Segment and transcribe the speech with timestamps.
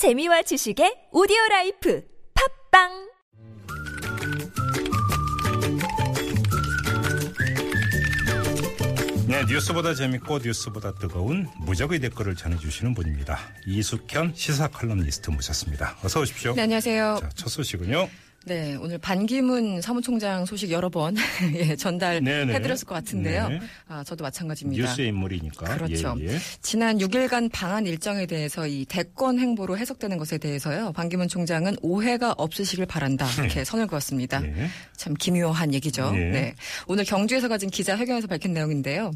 [0.00, 2.02] 재미와 지식의 오디오 라이프
[2.72, 2.88] 팟빵
[9.28, 13.38] 네, 뉴스보다 재밌고 뉴스보다 뜨거운 무적의 댓글을 전해주시는 분입니다.
[13.66, 15.98] 이숙현 시사 칼럼니스트 모셨습니다.
[16.02, 16.54] 어서 오십시오.
[16.54, 17.18] 네, 안녕하세요.
[17.20, 18.08] 자, 첫 소식은요.
[18.46, 21.14] 네, 오늘 반기문 사무총장 소식 여러 번
[21.54, 23.48] 예, 전달해드렸을 것 같은데요.
[23.50, 23.60] 네.
[23.86, 24.82] 아, 저도 마찬가지입니다.
[24.82, 25.76] 뉴스의 인물이니까.
[25.76, 26.16] 그렇죠.
[26.20, 26.38] 예, 예.
[26.62, 30.92] 지난 6일간 방한 일정에 대해서 이 대권 행보로 해석되는 것에 대해서요.
[30.92, 33.26] 반기문 총장은 오해가 없으시길 바란다.
[33.38, 34.42] 이렇게 선을 그었습니다.
[34.42, 34.68] 예.
[34.96, 36.10] 참 기묘한 얘기죠.
[36.14, 36.18] 예.
[36.18, 36.54] 네.
[36.86, 39.10] 오늘 경주에서 가진 기자회견에서 밝힌 내용인데요.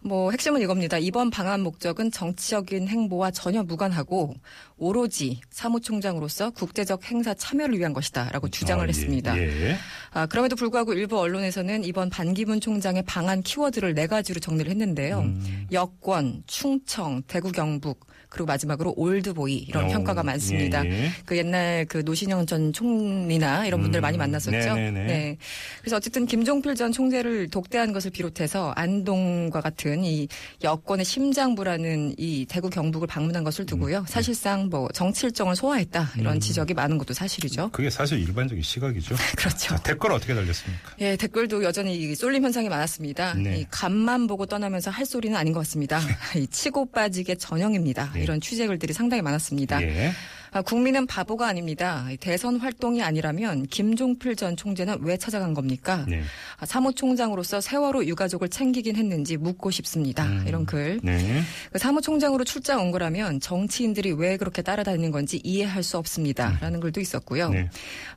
[0.00, 0.98] 뭐 핵심은 이겁니다.
[0.98, 4.34] 이번 방한 목적은 정치적인 행보와 전혀 무관하고
[4.76, 9.38] 오로지 사무총장으로서 국제적 행사 참여를 위한 것이다라고 주 장을 아, 예, 했습니다.
[9.38, 9.76] 예.
[10.12, 15.20] 아, 그럼에도 불구하고 일부 언론에서는 이번 반기문 총장의 방한 키워드를 네 가지로 정리를 했는데요.
[15.20, 15.66] 음.
[15.72, 20.84] 여권, 충청, 대구 경북, 그리고 마지막으로 올드보이 이런 오, 평가가 많습니다.
[20.84, 21.10] 예, 예.
[21.24, 24.74] 그 옛날 그 노신영 전 총리나 이런 분들 음, 많이 만났었죠.
[24.74, 25.06] 네네네.
[25.06, 25.36] 네.
[25.80, 30.28] 그래서 어쨌든 김종필 전 총재를 독대한 것을 비롯해서 안동과 같은 이
[30.62, 34.04] 여권의 심장부라는 이 대구 경북을 방문한 것을 두고요.
[34.08, 36.40] 사실상 뭐 정치 일정을 소화했다 이런 음.
[36.40, 37.70] 지적이 많은 것도 사실이죠.
[37.72, 39.14] 그게 사실 일반적 인 시각이죠.
[39.36, 39.56] 그렇죠.
[39.56, 40.92] 자, 댓글 어떻게 달렸습니까?
[41.00, 43.34] 예, 댓글도 여전히 이 쏠림 현상이 많았습니다.
[43.34, 43.60] 네.
[43.60, 46.00] 이 간만 보고 떠나면서 할 소리는 아닌 것 같습니다.
[46.36, 48.12] 이 치고 빠지게 전형입니다.
[48.14, 48.22] 네.
[48.22, 49.82] 이런 취재글들이 상당히 많았습니다.
[49.82, 50.12] 예.
[50.56, 52.08] 아, 국민은 바보가 아닙니다.
[52.10, 56.06] 이 대선 활동이 아니라면 김종필 전 총재는 왜 찾아간 겁니까?
[56.08, 56.22] 네.
[56.58, 60.24] 아, 사무총장으로서 세월호 유가족을 챙기긴 했는지 묻고 싶습니다.
[60.24, 60.44] 음.
[60.48, 60.98] 이런 글.
[61.02, 61.42] 네.
[61.72, 66.56] 그 사무총장으로 출장 온 거라면 정치인들이 왜 그렇게 따라다니는 건지 이해할 수 없습니다.
[66.62, 67.50] 라는 글도 있었고요.
[67.50, 67.68] 네.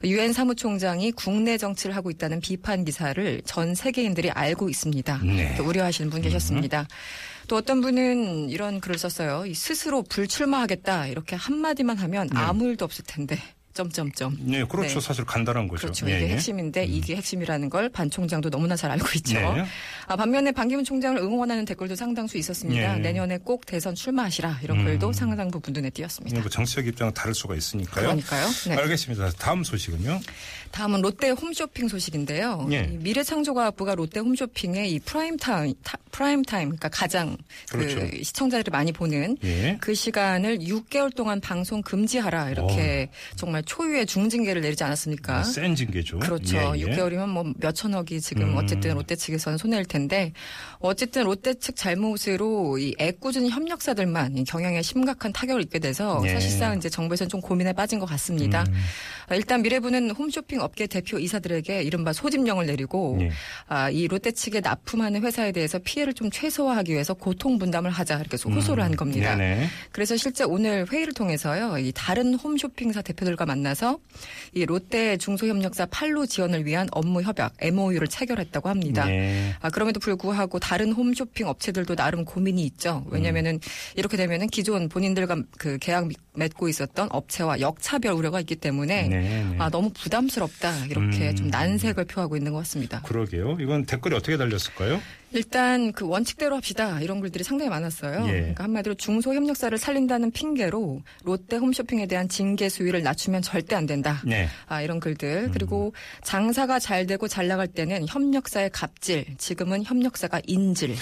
[0.06, 5.20] 유엔 사무총장이 국내 정치를 하고 있다는 비판 기사를 전 세계인들이 알고 있습니다.
[5.26, 5.56] 네.
[5.58, 6.88] 또 우려하시는 분 계셨습니다.
[7.50, 9.45] 또 어떤 분은 이런 글을 썼어요.
[9.47, 12.39] 이 스스로 불출마하겠다 이렇게 한마디만 하면 네.
[12.39, 13.38] 아무 일도 없을 텐데.
[13.80, 14.38] 점점점.
[14.41, 14.95] 네, 그렇죠.
[14.95, 14.99] 네.
[14.99, 15.83] 사실 간단한 거죠.
[15.83, 16.09] 그렇죠.
[16.09, 16.33] 예, 이게 예.
[16.33, 19.39] 핵심인데 이게 핵심이라는 걸 반 총장도 너무나 잘 알고 있죠.
[19.39, 19.63] 네.
[20.08, 22.95] 아, 반면에 반기문 총장을 응원하는 댓글도 상당수 있었습니다.
[22.98, 22.99] 예.
[22.99, 24.86] 내년에 꼭 대선 출마하시라 이런 음.
[24.86, 26.42] 글도 상당 부분 눈에 띄었습니다.
[26.43, 28.04] 그 정치적 입장은 다를 수가 있으니까요.
[28.08, 28.48] 그러니까요.
[28.67, 28.76] 네.
[28.76, 29.30] 알겠습니다.
[29.39, 30.20] 다음 소식은요.
[30.71, 32.67] 다음은 롯데 홈쇼핑 소식인데요.
[32.71, 32.89] 예.
[32.92, 37.36] 이 미래창조과학부가 롯데 홈쇼핑의 이 프라임 타임, 타- 프라임 타임, 그러니까 가장
[37.70, 37.99] 그렇죠.
[37.99, 39.77] 그 시청자들이 많이 보는 예.
[39.81, 45.43] 그 시간을 6개월 동안 방송 금지하라 이렇게 정말 초유의 중징계를 내리지 않았습니까?
[45.43, 46.17] 센 징계죠.
[46.17, 46.57] 그렇죠.
[46.57, 46.85] 예, 예.
[46.85, 48.57] 6개월이면 뭐 몇천억이 지금 음.
[48.57, 50.33] 어쨌든 롯데 측에서는 손해일 텐데
[50.80, 56.30] 어쨌든 롯데 측 잘못으로 이 애꿎은 협력사들만 이 경영에 심각한 타격을 입게 돼서 예.
[56.30, 58.63] 사실상 이제 정부에서는 좀 고민에 빠진 것 같습니다.
[58.67, 58.73] 음.
[59.27, 63.30] 아, 일단 미래부는 홈쇼핑 업계 대표 이사들에게 이른바 소집령을 내리고 예.
[63.67, 68.37] 아, 이 롯데 측에 납품하는 회사에 대해서 피해를 좀 최소화하기 위해서 고통 분담을 하자 이렇게
[68.43, 69.36] 호소를 한 겁니다.
[69.36, 69.37] 음.
[69.37, 69.67] 네네.
[69.91, 73.99] 그래서 실제 오늘 회의를 통해서요, 이 다른 홈쇼핑사 대표들과 만 나서
[74.53, 79.05] 이 롯데 중소협력사 판로 지원을 위한 업무 협약 MOU를 체결했다고 합니다.
[79.05, 79.53] 네.
[79.61, 83.05] 아, 그럼에도 불구하고 다른 홈쇼핑 업체들도 나름 고민이 있죠.
[83.09, 83.59] 왜냐면은
[83.95, 89.55] 이렇게 되면은 기존 본인들과 그 계약 맺고 있었던 업체와 역차별 우려가 있기 때문에 네, 네.
[89.59, 90.86] 아, 너무 부담스럽다.
[90.86, 91.36] 이렇게 음.
[91.36, 93.02] 좀 난색을 표하고 있는 것 같습니다.
[93.02, 93.58] 그러게요.
[93.59, 95.02] 이건 댓글이 어떻게 달렸을까요?
[95.32, 98.26] 일단 그 원칙대로 합시다 이런 글들이 상당히 많았어요.
[98.28, 98.32] 예.
[98.32, 104.22] 그러니까 한마디로 중소협력사를 살린다는 핑계로 롯데 홈쇼핑에 대한 징계 수위를 낮추면 절대 안 된다.
[104.26, 104.48] 네.
[104.67, 110.95] 아 이런 글들 그리고 장사가 잘 되고 잘 나갈 때는 협력사의 갑질 지금은 협력사가 인질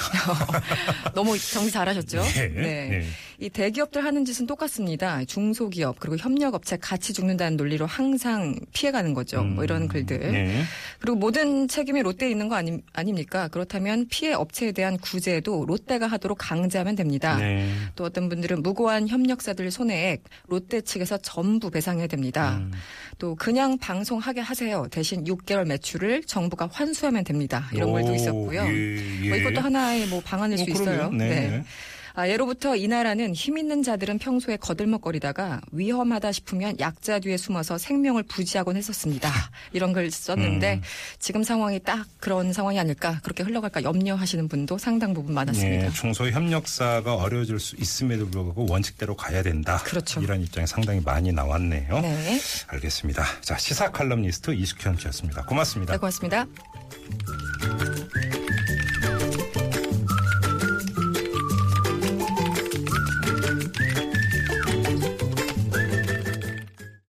[1.16, 2.22] 너무 정리 잘하셨죠?
[2.22, 2.48] 네.
[2.50, 3.04] 네.
[3.40, 5.24] 이 대기업들 하는 짓은 똑같습니다.
[5.26, 9.44] 중소기업 그리고 협력업체 같이 죽는다는 논리로 항상 피해가는 거죠.
[9.44, 10.20] 뭐 이런 글들.
[10.20, 10.64] 네.
[11.00, 13.48] 그리고 모든 책임이 롯데에 있는 거 아니, 아닙니까?
[13.48, 17.38] 그렇다면 피해 업체에 대한 구제도 롯데가 하도록 강제하면 됩니다.
[17.38, 17.70] 네.
[17.96, 22.58] 또 어떤 분들은 무고한 협력사들 손해액 롯데 측에서 전부 배상해야 됩니다.
[22.58, 22.72] 음.
[23.20, 24.88] 또 그냥 방송하게 하세요.
[24.90, 27.70] 대신 6개월 매출을 정부가 환수하면 됩니다.
[27.72, 28.64] 이런 오, 글도 있었고요.
[28.66, 29.30] 예, 예.
[29.30, 30.94] 뭐 이것도 하나의 뭐 방안일 어, 수 그러게요.
[30.94, 31.12] 있어요.
[31.12, 31.64] 네.
[32.18, 38.24] 아, 예로부터 이 나라는 힘 있는 자들은 평소에 거들먹거리다가 위험하다 싶으면 약자 뒤에 숨어서 생명을
[38.24, 39.32] 부지하곤 했었습니다.
[39.72, 40.82] 이런 글 썼는데 음.
[41.20, 45.90] 지금 상황이 딱 그런 상황이 아닐까 그렇게 흘러갈까 염려하시는 분도 상당 부분 많았습니다.
[45.90, 49.78] 네, 중소 협력사가 어려워질 수 있음에도 불구하고 원칙대로 가야 된다.
[49.84, 50.20] 그렇죠.
[50.20, 52.00] 이런 입장이 상당히 많이 나왔네요.
[52.00, 52.40] 네.
[52.66, 53.24] 알겠습니다.
[53.42, 55.46] 자, 시사 칼럼니스트 이숙현 씨였습니다.
[55.46, 55.94] 고맙습니다.
[55.94, 56.48] 네, 고맙습니다.